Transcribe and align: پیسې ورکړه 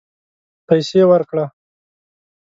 پیسې 0.67 1.01
ورکړه 1.11 1.45